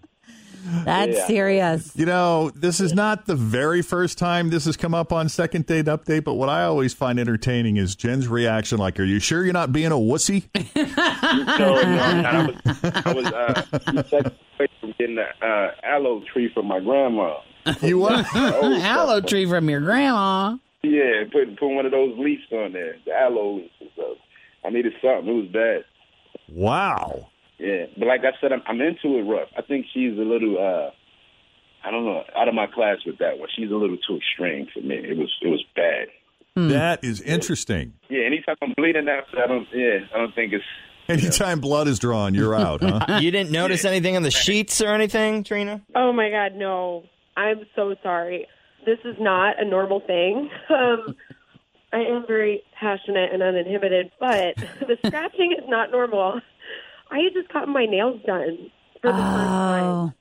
That's 0.84 1.16
Yeah. 1.16 1.26
serious. 1.26 1.92
You 1.96 2.06
know, 2.06 2.50
this 2.54 2.80
is 2.80 2.92
not 2.94 3.26
the 3.26 3.34
very 3.34 3.82
first 3.82 4.18
time 4.18 4.50
this 4.50 4.64
has 4.66 4.76
come 4.76 4.94
up 4.94 5.12
on 5.12 5.28
Second 5.28 5.66
Date 5.66 5.86
Update, 5.86 6.24
but 6.24 6.34
what 6.34 6.48
I 6.48 6.64
always 6.64 6.92
find 6.94 7.18
entertaining 7.18 7.76
is 7.76 7.94
Jen's 7.96 8.28
reaction 8.28 8.78
like, 8.78 8.98
Are 9.00 9.04
you 9.04 9.18
sure 9.20 9.44
you're 9.44 9.52
not 9.52 9.72
being 9.72 9.92
a 9.92 9.96
wussy? 9.96 10.44
No, 11.58 11.74
no, 11.74 11.98
I 12.24 12.46
was, 12.46 12.56
I 13.04 13.12
was 13.12 13.26
uh, 13.26 13.62
seconds 14.04 14.34
away 14.58 14.68
from 14.80 14.94
getting 14.98 15.16
the 15.16 15.24
uh, 15.46 15.70
aloe 15.84 16.22
tree 16.32 16.50
from 16.52 16.66
my 16.66 16.80
grandma. 16.80 17.36
You 17.82 17.98
what? 17.98 18.24
Aloe 18.34 19.20
tree 19.20 19.44
from 19.46 19.68
your 19.68 19.80
grandma. 19.80 20.56
Yeah, 20.82 21.24
put 21.32 21.58
put 21.58 21.68
one 21.68 21.84
of 21.86 21.92
those 21.92 22.16
leaves 22.18 22.42
on 22.52 22.72
there, 22.72 22.96
the 23.04 23.12
aloe 23.12 23.56
leaves. 23.56 23.70
and 23.80 23.90
stuff. 23.94 24.16
I 24.64 24.70
needed 24.70 24.92
something. 25.02 25.28
It 25.28 25.32
was 25.42 25.46
bad. 25.52 25.84
Wow. 26.48 27.28
Yeah, 27.58 27.86
but 27.96 28.06
like 28.06 28.20
I 28.20 28.32
said, 28.40 28.52
I'm, 28.52 28.62
I'm 28.66 28.80
into 28.80 29.18
it 29.18 29.22
rough. 29.22 29.48
I 29.56 29.62
think 29.62 29.86
she's 29.92 30.16
a 30.16 30.22
little, 30.22 30.56
uh 30.58 30.90
I 31.86 31.90
don't 31.90 32.04
know, 32.04 32.22
out 32.36 32.48
of 32.48 32.54
my 32.54 32.66
class 32.66 32.98
with 33.06 33.18
that 33.18 33.38
one. 33.38 33.48
She's 33.56 33.70
a 33.70 33.74
little 33.74 33.96
too 33.96 34.16
extreme 34.16 34.66
for 34.72 34.80
me. 34.80 34.96
It 34.96 35.16
was 35.16 35.30
it 35.42 35.48
was 35.48 35.64
bad. 35.74 36.08
That 36.56 37.04
is 37.04 37.20
interesting. 37.20 37.94
Yeah, 38.08 38.24
anytime 38.26 38.56
I'm 38.60 38.74
bleeding 38.76 39.08
after, 39.08 39.42
I 39.42 39.46
don't. 39.46 39.66
Yeah, 39.72 39.98
I 40.12 40.18
don't 40.18 40.34
think 40.34 40.52
it's. 40.52 40.64
Anytime 41.08 41.60
blood 41.60 41.88
is 41.88 41.98
drawn, 41.98 42.34
you're 42.34 42.54
out, 42.54 42.82
huh? 42.82 43.18
you 43.20 43.30
didn't 43.30 43.50
notice 43.50 43.84
anything 43.84 44.16
on 44.16 44.22
the 44.22 44.30
sheets 44.30 44.82
or 44.82 44.88
anything, 44.88 45.44
Trina? 45.44 45.80
Oh 45.94 46.12
my 46.12 46.30
God, 46.30 46.54
no. 46.54 47.04
I'm 47.36 47.60
so 47.76 47.94
sorry. 48.02 48.46
This 48.84 48.98
is 49.04 49.16
not 49.20 49.60
a 49.60 49.64
normal 49.64 50.00
thing. 50.00 50.50
Um, 50.70 51.16
I 51.90 52.00
am 52.00 52.26
very 52.26 52.62
passionate 52.78 53.32
and 53.32 53.42
uninhibited, 53.42 54.10
but 54.20 54.56
the 54.80 54.98
scratching 55.06 55.54
is 55.56 55.64
not 55.68 55.90
normal. 55.90 56.42
I 57.10 57.18
had 57.20 57.32
just 57.32 57.52
gotten 57.52 57.72
my 57.72 57.86
nails 57.86 58.20
done 58.26 58.70
for 59.00 59.08
the 59.08 59.18
first 59.18 59.24
oh. 59.24 60.12
time. 60.12 60.14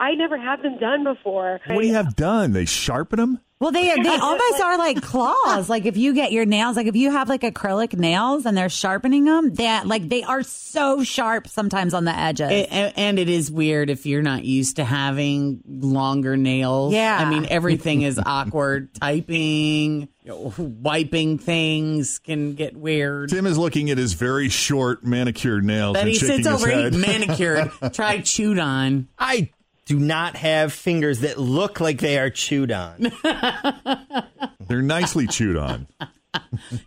I 0.00 0.14
never 0.14 0.36
had 0.36 0.62
them 0.62 0.78
done 0.78 1.04
before. 1.04 1.60
What 1.66 1.80
do 1.80 1.86
you 1.86 1.94
have 1.94 2.16
done? 2.16 2.52
They 2.52 2.64
sharpen 2.64 3.18
them? 3.18 3.40
Well, 3.62 3.70
they 3.70 3.94
they 4.02 4.16
almost 4.16 4.60
are 4.60 4.76
like 4.76 5.00
claws. 5.02 5.68
Like 5.70 5.86
if 5.86 5.96
you 5.96 6.14
get 6.14 6.32
your 6.32 6.44
nails, 6.44 6.74
like 6.76 6.88
if 6.88 6.96
you 6.96 7.12
have 7.12 7.28
like 7.28 7.42
acrylic 7.42 7.96
nails 7.96 8.44
and 8.44 8.56
they're 8.56 8.68
sharpening 8.68 9.24
them, 9.24 9.54
that 9.54 9.86
like 9.86 10.08
they 10.08 10.24
are 10.24 10.42
so 10.42 11.04
sharp 11.04 11.46
sometimes 11.46 11.94
on 11.94 12.04
the 12.04 12.10
edges. 12.16 12.50
A- 12.50 12.64
a- 12.64 12.92
and 12.98 13.20
it 13.20 13.28
is 13.28 13.52
weird 13.52 13.88
if 13.88 14.04
you're 14.04 14.20
not 14.20 14.44
used 14.44 14.76
to 14.76 14.84
having 14.84 15.60
longer 15.68 16.36
nails. 16.36 16.92
Yeah. 16.92 17.16
I 17.16 17.30
mean, 17.30 17.46
everything 17.48 18.02
is 18.02 18.18
awkward. 18.18 18.92
Typing, 19.00 20.08
you 20.24 20.28
know, 20.28 20.52
wiping 20.58 21.38
things 21.38 22.18
can 22.18 22.54
get 22.54 22.76
weird. 22.76 23.28
Tim 23.30 23.46
is 23.46 23.58
looking 23.58 23.90
at 23.90 23.98
his 23.98 24.14
very 24.14 24.48
short 24.48 25.04
manicured 25.04 25.64
nails 25.64 25.92
But 25.94 26.00
and 26.00 26.08
he 26.08 26.16
sits 26.16 26.48
over, 26.48 26.68
he 26.68 26.74
head. 26.82 26.94
manicured. 26.96 27.70
Try 27.92 28.20
chewed 28.22 28.58
on. 28.58 29.06
I 29.18 29.50
do 29.84 29.98
not 29.98 30.36
have 30.36 30.72
fingers 30.72 31.20
that 31.20 31.38
look 31.38 31.80
like 31.80 32.00
they 32.00 32.18
are 32.18 32.30
chewed 32.30 32.70
on. 32.72 33.12
They're 34.60 34.82
nicely 34.82 35.26
chewed 35.26 35.56
on. 35.56 35.86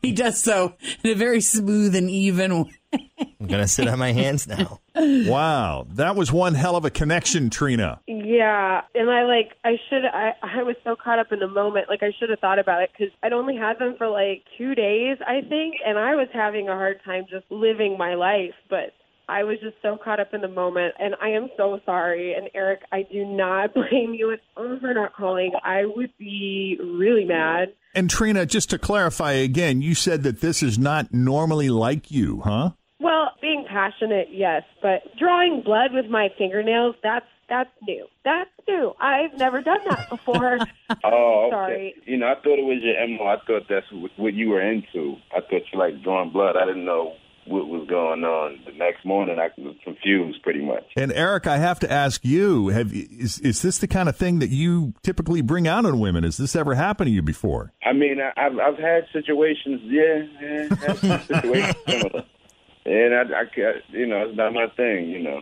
He 0.02 0.12
does 0.12 0.42
so 0.42 0.76
in 1.04 1.12
a 1.12 1.16
very 1.16 1.42
smooth 1.42 1.96
and 1.96 2.10
even 2.10 2.64
way. 2.64 3.12
I'm 3.40 3.48
going 3.48 3.62
to 3.62 3.68
sit 3.68 3.88
on 3.88 4.00
my 4.00 4.12
hands 4.12 4.48
now. 4.48 4.80
Wow, 4.96 5.86
that 5.92 6.16
was 6.16 6.32
one 6.32 6.56
hell 6.56 6.76
of 6.76 6.86
a 6.86 6.90
connection, 6.90 7.50
Trina. 7.50 8.00
Yeah, 8.08 8.82
and 8.96 9.10
I 9.10 9.24
like 9.26 9.52
I 9.64 9.74
should 9.90 10.06
I 10.06 10.34
I 10.42 10.64
was 10.64 10.76
so 10.84 10.96
caught 10.96 11.20
up 11.20 11.32
in 11.32 11.40
the 11.40 11.48
moment. 11.48 11.90
Like 11.90 12.02
I 12.02 12.12
should 12.18 12.30
have 12.30 12.40
thought 12.40 12.60
about 12.60 12.82
it 12.84 12.92
because 12.98 13.14
I'd 13.22 13.34
only 13.34 13.56
had 13.56 13.78
them 13.78 13.96
for 13.98 14.08
like 14.08 14.44
two 14.58 14.74
days, 14.74 15.18
I 15.28 15.42
think, 15.42 15.76
and 15.86 16.00
I 16.00 16.16
was 16.16 16.28
having 16.34 16.70
a 16.70 16.74
hard 16.74 17.02
time 17.04 17.26
just 17.30 17.46
living 17.50 17.98
my 17.98 18.16
life. 18.16 18.56
But 18.70 18.94
I 19.28 19.44
was 19.44 19.58
just 19.62 19.76
so 19.82 19.98
caught 19.98 20.20
up 20.20 20.34
in 20.34 20.42
the 20.42 20.48
moment, 20.48 20.96
and 21.00 21.16
I 21.22 21.30
am 21.30 21.50
so 21.58 21.80
sorry. 21.86 22.34
And 22.34 22.50
Eric, 22.54 22.82
I 22.92 23.04
do 23.04 23.26
not 23.26 23.74
blame 23.74 24.14
you 24.14 24.32
at 24.32 24.40
all 24.56 24.78
for 24.80 24.94
not 24.94 25.14
calling. 25.16 25.54
I 25.64 25.86
would 25.86 26.12
be 26.18 26.78
really 26.82 27.26
mad. 27.26 27.74
And 27.94 28.10
Trina, 28.10 28.46
just 28.46 28.70
to 28.72 28.80
clarify 28.80 29.34
again, 29.34 29.82
you 29.82 29.96
said 29.96 30.24
that 30.24 30.42
this 30.42 30.62
is 30.62 30.78
not 30.78 31.14
normally 31.14 31.70
like 31.70 32.12
you, 32.12 32.42
huh? 32.42 32.72
Well, 33.00 33.32
being 33.42 33.66
passionate, 33.68 34.28
yes, 34.32 34.64
but 34.82 35.04
drawing 35.18 35.62
blood 35.64 35.92
with 35.94 36.08
my 36.08 36.30
fingernails, 36.38 36.96
that's 37.04 37.26
that's 37.48 37.70
new. 37.88 38.08
That's 38.24 38.50
new. 38.68 38.94
I've 39.00 39.38
never 39.38 39.62
done 39.62 39.80
that 39.90 40.10
before. 40.10 40.60
Oh, 41.04 41.48
okay. 41.48 41.52
Sorry. 41.52 41.96
You 42.06 42.18
know, 42.18 42.28
I 42.28 42.36
thought 42.36 42.60
it 42.60 42.66
was 42.66 42.80
your 42.82 43.08
mo. 43.08 43.26
I 43.26 43.38
thought 43.46 43.64
that's 43.68 43.86
what, 43.92 44.12
what 44.18 44.34
you 44.34 44.50
were 44.50 44.62
into. 44.62 45.16
I 45.32 45.42
thought 45.42 45.62
you 45.74 45.80
like 45.80 46.04
drawing 46.04 46.32
blood. 46.32 46.56
I 46.58 46.66
didn't 46.66 46.86
know 46.86 47.14
what 47.46 47.68
was 47.68 47.88
going 47.88 48.24
on. 48.24 48.60
The 48.66 48.72
next 48.74 49.06
morning, 49.06 49.38
I 49.40 49.50
was 49.60 49.76
confused 49.84 50.42
pretty 50.44 50.64
much. 50.64 50.84
And 50.96 51.12
Eric, 51.12 51.48
I 51.48 51.58
have 51.58 51.80
to 51.82 51.92
ask 51.92 52.24
you: 52.26 52.70
Have 52.70 52.94
is 52.94 53.40
is 53.40 53.62
this 53.62 53.78
the 53.78 53.88
kind 53.88 54.10
of 54.10 54.16
thing 54.16 54.40
that 54.40 54.50
you 54.50 54.94
typically 55.04 55.42
bring 55.42 55.68
out 55.68 55.86
on 55.86 56.00
women? 56.00 56.24
Has 56.24 56.38
this 56.38 56.56
ever 56.56 56.76
happened 56.76 57.08
to 57.08 57.12
you 57.12 57.22
before? 57.22 57.74
I 57.84 57.94
mean, 57.94 58.20
I, 58.20 58.32
I've 58.40 58.58
I've 58.60 58.80
had 58.80 59.06
situations, 59.14 59.82
yeah, 59.84 60.24
yeah 60.42 61.18
situations 61.22 61.76
similar, 61.88 62.24
and 62.86 63.14
I, 63.14 63.42
I, 63.42 63.46
ca- 63.54 63.82
you 63.90 64.08
know, 64.08 64.28
it's 64.28 64.38
not 64.38 64.54
my 64.54 64.68
thing, 64.76 65.10
you 65.10 65.22
know. 65.22 65.42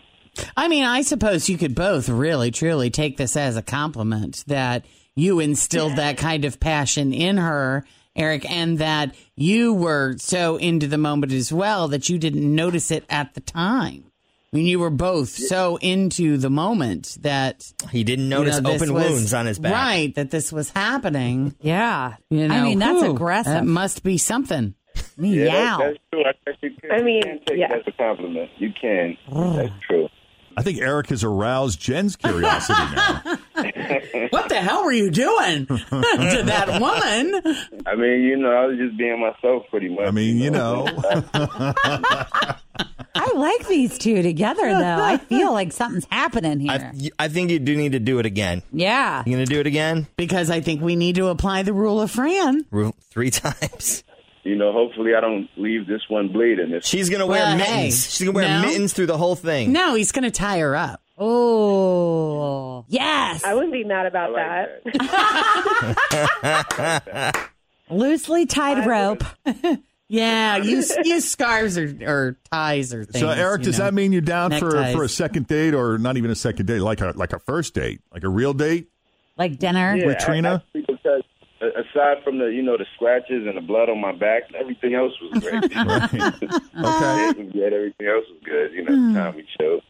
I 0.57 0.67
mean, 0.67 0.83
I 0.83 1.01
suppose 1.01 1.47
you 1.47 1.57
could 1.57 1.75
both 1.75 2.09
really, 2.09 2.51
truly 2.51 2.89
take 2.89 3.17
this 3.17 3.37
as 3.37 3.55
a 3.55 3.61
compliment 3.61 4.43
that 4.47 4.85
you 5.15 5.39
instilled 5.39 5.97
that 5.97 6.17
kind 6.17 6.43
of 6.45 6.59
passion 6.59 7.13
in 7.13 7.37
her, 7.37 7.85
Eric, 8.15 8.49
and 8.49 8.77
that 8.77 9.15
you 9.35 9.73
were 9.73 10.15
so 10.17 10.57
into 10.57 10.87
the 10.87 10.97
moment 10.97 11.31
as 11.31 11.51
well 11.51 11.87
that 11.89 12.09
you 12.09 12.17
didn't 12.19 12.55
notice 12.55 12.91
it 12.91 13.05
at 13.09 13.33
the 13.33 13.41
time. 13.41 14.05
I 14.53 14.57
mean, 14.57 14.67
you 14.67 14.77
were 14.77 14.91
both 14.91 15.29
so 15.29 15.77
into 15.77 16.37
the 16.37 16.51
moment 16.51 17.17
that 17.21 17.73
He 17.89 18.03
didn't 18.03 18.25
you 18.25 18.29
notice 18.29 18.61
know, 18.61 18.71
open 18.71 18.93
was- 18.93 19.09
wounds 19.09 19.33
on 19.33 19.47
his 19.47 19.57
back. 19.57 19.73
Right, 19.73 20.13
that 20.15 20.29
this 20.29 20.53
was 20.53 20.69
happening. 20.69 21.55
yeah. 21.59 22.17
You 22.29 22.47
know, 22.47 22.53
I 22.53 22.61
mean, 22.61 22.77
that's 22.77 23.01
whew, 23.01 23.11
aggressive. 23.11 23.51
That 23.53 23.65
must 23.65 24.03
be 24.03 24.19
something. 24.19 24.75
Yeah, 25.17 25.45
Meow. 25.45 25.77
that, 25.77 25.85
that's 25.85 25.97
true. 26.11 26.23
I, 26.23 26.31
guess 26.45 26.55
you 26.61 26.69
can, 26.79 26.91
I 26.91 27.01
mean, 27.01 27.15
you 27.15 27.21
can 27.23 27.39
take 27.47 27.57
yeah. 27.57 27.73
it 27.73 27.79
as 27.79 27.87
a 27.87 27.97
compliment. 27.97 28.51
You 28.57 28.69
can. 28.79 29.17
that's 29.55 29.73
true. 29.87 30.07
I 30.55 30.61
think 30.61 30.79
Eric 30.79 31.09
has 31.09 31.23
aroused 31.23 31.79
Jen's 31.81 32.15
curiosity 32.15 32.79
now. 32.95 33.39
What 34.29 34.49
the 34.49 34.55
hell 34.55 34.83
were 34.83 34.91
you 34.91 35.09
doing 35.11 35.65
to 35.67 36.43
that 36.45 36.79
woman? 36.81 37.41
I 37.85 37.95
mean, 37.95 38.21
you 38.23 38.37
know, 38.37 38.51
I 38.51 38.65
was 38.67 38.77
just 38.77 38.97
being 38.97 39.19
myself 39.19 39.63
pretty 39.69 39.89
much. 39.89 40.07
I 40.07 40.11
mean, 40.11 40.37
you 40.37 40.49
know. 40.51 40.87
I 43.15 43.31
like 43.35 43.67
these 43.67 43.97
two 43.97 44.21
together, 44.23 44.67
though. 44.69 45.03
I 45.03 45.17
feel 45.17 45.51
like 45.53 45.71
something's 45.71 46.07
happening 46.09 46.59
here. 46.59 46.91
I, 47.19 47.25
I 47.25 47.27
think 47.27 47.51
you 47.51 47.59
do 47.59 47.75
need 47.75 47.91
to 47.93 47.99
do 47.99 48.19
it 48.19 48.25
again. 48.25 48.63
yeah. 48.71 49.23
You 49.25 49.33
going 49.33 49.45
to 49.45 49.51
do 49.53 49.59
it 49.59 49.67
again? 49.67 50.07
Because 50.17 50.49
I 50.49 50.61
think 50.61 50.81
we 50.81 50.95
need 50.95 51.15
to 51.15 51.27
apply 51.27 51.63
the 51.63 51.73
rule 51.73 52.01
of 52.01 52.09
Fran. 52.11 52.65
Ru- 52.71 52.93
Three 53.11 53.29
times. 53.29 54.03
you 54.43 54.55
know, 54.55 54.71
hopefully 54.73 55.13
I 55.15 55.21
don't 55.21 55.47
leave 55.57 55.85
this 55.87 56.01
one 56.09 56.29
bleeding. 56.29 56.71
If, 56.71 56.83
She's 56.85 57.09
going 57.09 57.19
to 57.19 57.27
wear 57.27 57.43
Well, 57.43 57.57
mittens. 57.57 57.73
hey, 57.75 57.89
She's 57.91 58.21
going 58.25 58.33
to 58.33 58.39
wear 58.39 58.47
no. 58.61 58.67
mittens 58.67 58.93
through 58.93 59.05
the 59.05 59.17
whole 59.17 59.35
thing. 59.35 59.71
No, 59.71 59.93
he's 59.93 60.11
going 60.11 60.23
to 60.23 60.31
tie 60.31 60.59
her 60.59 60.75
up. 60.75 61.01
Oh, 61.17 62.85
yes. 62.87 63.43
I 63.43 63.53
wouldn't 63.53 63.73
be 63.73 63.83
mad 63.83 64.05
about 64.07 64.31
like 64.31 64.83
that. 64.83 66.03
that. 66.41 67.49
Loosely 67.89 68.45
tied 68.45 68.87
rope. 68.87 69.23
Yeah, 70.09 70.57
use 70.57 70.93
use 71.05 71.27
scarves 71.27 71.75
or, 71.75 71.91
or 72.05 72.37
ties 72.51 72.93
or 72.93 73.03
things. 73.03 73.19
so, 73.21 73.29
Eric, 73.29 73.63
does 73.63 73.79
know. 73.79 73.85
that 73.85 73.95
mean 73.95 74.11
you're 74.11 74.21
down 74.21 74.51
for, 74.51 74.69
Neckties. 74.69 74.93
for 74.95 75.03
a 75.03 75.09
second 75.09 75.47
date, 75.47 75.73
or 75.73 75.97
not 75.97 76.17
even 76.17 76.29
a 76.29 76.35
second 76.35 76.67
date, 76.67 76.81
like 76.81 77.01
a 77.01 77.13
like 77.15 77.33
a 77.33 77.39
first 77.39 77.73
date, 77.73 78.01
like 78.13 78.23
a 78.23 78.29
real 78.29 78.53
date? 78.53 78.89
Like 79.37 79.57
dinner. 79.57 79.95
Yeah, 79.95 80.05
With 80.05 80.19
Trina? 80.19 80.63
Because 80.71 80.99
uh, 81.63 81.65
aside 81.79 82.17
from 82.23 82.37
the, 82.37 82.45
you 82.47 82.61
know, 82.61 82.77
the 82.77 82.85
scratches 82.95 83.47
and 83.47 83.57
the 83.57 83.61
blood 83.61 83.89
on 83.89 83.99
my 84.01 84.11
back, 84.11 84.43
everything 84.59 84.93
else 84.93 85.13
was 85.19 85.41
great. 85.41 85.63
Okay. 85.73 87.29
It 87.29 87.37
was 87.37 87.51
good. 87.53 87.73
Everything 87.73 88.07
else 88.07 88.25
was 88.29 88.41
good. 88.43 88.73
You 88.73 88.83
know, 88.83 89.13
the 89.13 89.19
time 89.19 89.35
we 89.35 89.47
chose. 89.59 89.81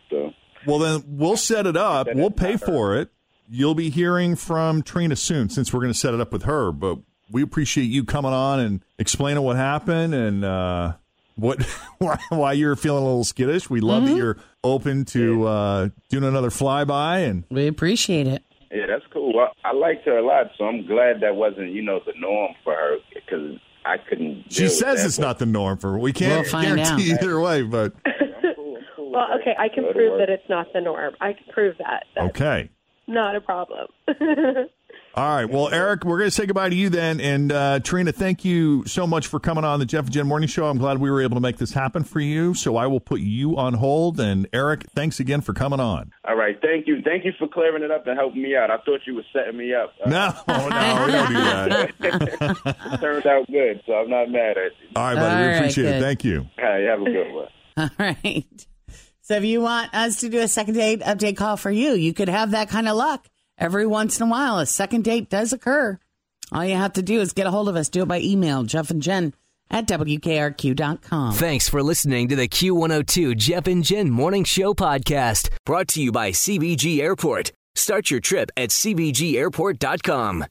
So 0.65 0.71
Well, 0.71 0.79
then 0.79 1.03
we'll 1.07 1.37
set 1.37 1.65
it 1.67 1.77
up. 1.77 2.07
We'll 2.13 2.31
pay 2.31 2.57
for 2.57 2.95
it. 2.95 3.09
You'll 3.49 3.75
be 3.75 3.89
hearing 3.89 4.35
from 4.35 4.81
Trina 4.83 5.15
soon, 5.15 5.49
since 5.49 5.73
we're 5.73 5.81
going 5.81 5.93
to 5.93 5.97
set 5.99 6.13
it 6.13 6.19
up 6.21 6.31
with 6.31 6.43
her. 6.43 6.71
But 6.71 6.99
we 7.31 7.41
appreciate 7.41 7.85
you 7.85 8.03
coming 8.03 8.33
on 8.33 8.59
and 8.59 8.81
explaining 8.97 9.43
what 9.43 9.55
happened 9.57 10.13
and 10.13 10.45
uh, 10.45 10.93
what 11.35 11.61
why, 11.99 12.17
why 12.29 12.53
you're 12.53 12.75
feeling 12.75 13.03
a 13.03 13.05
little 13.05 13.23
skittish. 13.23 13.69
We 13.69 13.81
love 13.81 14.05
that 14.07 14.15
you're 14.15 14.37
open 14.63 15.05
to 15.05 15.45
uh, 15.47 15.89
doing 16.09 16.23
another 16.23 16.49
flyby. 16.49 17.29
And 17.29 17.43
We 17.51 17.67
appreciate 17.67 18.27
it. 18.27 18.43
yeah, 18.71 18.85
that's 18.87 19.05
cool. 19.11 19.33
I, 19.39 19.69
I 19.69 19.73
liked 19.73 20.05
her 20.05 20.17
a 20.17 20.25
lot, 20.25 20.47
so 20.57 20.63
I'm 20.65 20.87
glad 20.87 21.19
that 21.21 21.35
wasn't, 21.35 21.71
you 21.73 21.81
know, 21.81 21.99
the 22.05 22.13
norm 22.17 22.53
for 22.63 22.73
her 22.73 22.97
because 23.13 23.59
I 23.85 23.97
couldn't. 23.97 24.45
she 24.49 24.69
says 24.69 25.03
it's 25.05 25.17
but- 25.17 25.23
not 25.23 25.39
the 25.39 25.45
norm 25.45 25.77
for. 25.77 25.91
Her. 25.91 25.99
We 25.99 26.13
can't 26.13 26.41
We'll 26.43 26.49
find 26.49 26.77
guarantee 26.77 27.11
out. 27.13 27.21
either 27.21 27.39
way, 27.41 27.63
but 27.63 27.93
Well, 29.13 29.27
okay, 29.39 29.53
I 29.57 29.69
can 29.69 29.91
prove 29.93 30.17
that 30.19 30.29
it's 30.29 30.49
not 30.49 30.73
the 30.73 30.81
norm. 30.81 31.13
I 31.21 31.33
can 31.33 31.45
prove 31.53 31.77
that. 31.77 32.05
That's 32.15 32.29
okay. 32.29 32.69
not 33.07 33.35
a 33.35 33.41
problem. 33.41 33.87
All 35.15 35.35
right. 35.35 35.47
Well, 35.47 35.69
Eric, 35.69 36.05
we're 36.05 36.17
going 36.17 36.29
to 36.29 36.35
say 36.35 36.47
goodbye 36.47 36.69
to 36.69 36.75
you 36.75 36.89
then. 36.89 37.21
And 37.21 37.51
uh, 37.51 37.79
Trina, 37.81 38.11
thank 38.11 38.43
you 38.43 38.83
so 38.87 39.05
much 39.05 39.27
for 39.27 39.39
coming 39.39 39.63
on 39.63 39.77
the 39.79 39.85
Jeff 39.85 40.05
and 40.05 40.11
Jen 40.11 40.25
Morning 40.25 40.49
Show. 40.49 40.65
I'm 40.65 40.79
glad 40.79 40.97
we 40.97 41.11
were 41.11 41.21
able 41.21 41.35
to 41.35 41.41
make 41.41 41.57
this 41.57 41.71
happen 41.71 42.03
for 42.03 42.19
you. 42.19 42.55
So 42.55 42.77
I 42.77 42.87
will 42.87 42.99
put 42.99 43.19
you 43.19 43.55
on 43.55 43.75
hold. 43.75 44.19
And 44.19 44.47
Eric, 44.51 44.85
thanks 44.95 45.19
again 45.19 45.41
for 45.41 45.53
coming 45.53 45.79
on. 45.79 46.11
All 46.27 46.35
right, 46.35 46.57
thank 46.63 46.87
you, 46.87 47.03
thank 47.03 47.25
you 47.25 47.31
for 47.37 47.47
clearing 47.47 47.83
it 47.83 47.91
up 47.91 48.07
and 48.07 48.17
helping 48.17 48.41
me 48.41 48.55
out. 48.55 48.71
I 48.71 48.77
thought 48.77 49.01
you 49.05 49.13
were 49.13 49.25
setting 49.31 49.55
me 49.55 49.71
up. 49.75 49.93
Uh, 50.03 50.09
No, 50.09 50.33
no, 50.47 51.05
we 51.05 51.11
don't 51.11 51.27
do 51.27 51.33
that. 51.35 52.97
turned 52.99 53.27
out 53.27 53.45
good, 53.51 53.83
so 53.85 53.93
I'm 53.93 54.09
not 54.09 54.31
mad 54.31 54.57
at 54.57 54.71
you. 54.81 54.89
All 54.95 55.03
right, 55.03 55.15
buddy. 55.15 55.35
All 55.35 55.41
we 55.41 55.47
right, 55.47 55.55
appreciate 55.57 55.95
it. 55.95 56.01
Thank 56.01 56.23
you. 56.23 56.47
Hey, 56.57 56.87
have 56.89 57.01
a 57.01 57.05
good 57.05 57.33
one. 57.33 57.47
All 57.77 57.89
right. 57.99 58.65
So 59.23 59.35
if 59.35 59.43
you 59.45 59.61
want 59.61 59.93
us 59.93 60.17
to 60.17 60.29
do 60.29 60.39
a 60.41 60.47
second 60.47 60.75
date 60.75 60.99
update 61.01 61.37
call 61.37 61.57
for 61.57 61.71
you, 61.71 61.93
you 61.93 62.13
could 62.13 62.29
have 62.29 62.51
that 62.51 62.69
kind 62.69 62.87
of 62.87 62.95
luck. 62.95 63.27
Every 63.57 63.87
once 63.87 64.19
in 64.19 64.27
a 64.27 64.29
while, 64.29 64.59
a 64.59 64.65
second 64.65 65.03
date 65.05 65.29
does 65.29 65.53
occur. 65.53 65.97
All 66.51 66.65
you 66.65 66.75
have 66.75 66.93
to 66.93 67.01
do 67.01 67.21
is 67.21 67.33
get 67.33 67.47
a 67.47 67.51
hold 67.51 67.69
of 67.69 67.75
us. 67.75 67.89
Do 67.89 68.03
it 68.03 68.07
by 68.07 68.19
email, 68.19 68.63
Jeff 68.63 68.91
and 68.91 69.01
Jen 69.01 69.33
at 69.71 69.87
WKRQ.com. 69.87 71.33
Thanks 71.33 71.69
for 71.69 71.81
listening 71.81 72.27
to 72.29 72.35
the 72.35 72.47
Q102 72.47 73.37
Jeff 73.37 73.67
and 73.67 73.83
Jen 73.83 74.09
Morning 74.09 74.43
Show 74.43 74.73
podcast, 74.73 75.49
brought 75.65 75.87
to 75.89 76.01
you 76.01 76.11
by 76.11 76.31
CVG 76.31 76.99
Airport. 76.99 77.51
Start 77.75 78.11
your 78.11 78.19
trip 78.19 78.51
at 78.57 78.69
CVGAirport.com. 78.69 80.45